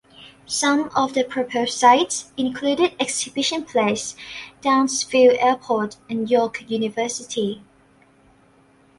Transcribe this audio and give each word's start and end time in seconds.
Some 0.47 0.89
of 0.95 1.13
the 1.13 1.23
proposed 1.23 1.73
sites 1.77 2.31
included 2.35 2.93
Exhibition 2.99 3.65
Place, 3.65 4.15
Downsview 4.63 5.37
Airport, 5.39 5.97
and 6.09 6.27
York 6.27 6.67
University. 6.67 7.61